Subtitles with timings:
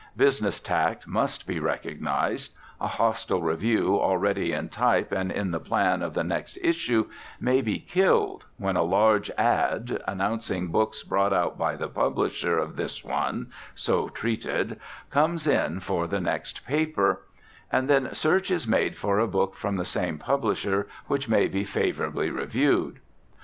[0.17, 2.53] Business tact must be recognised.
[2.79, 7.07] A hostile review already in type and in the plan of the next issue
[7.39, 12.77] may be "killed" when a large "ad" announcing books brought out by the publisher of
[12.77, 14.79] this one so treated
[15.11, 17.21] comes in for the next paper;
[17.71, 21.63] and then search is made for a book from the same publisher which may be
[21.63, 22.99] favourably reviewed.